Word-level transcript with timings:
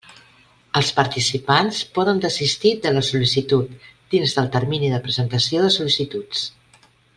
Els 0.79 0.87
participants 0.99 1.81
poden 1.97 2.21
desistir 2.23 2.71
de 2.87 2.95
la 2.95 3.05
sol·licitud 3.11 3.87
dins 4.15 4.35
del 4.41 4.49
termini 4.59 4.91
de 4.95 5.03
presentació 5.07 5.63
de 5.67 5.71
sol·licituds. 5.79 6.45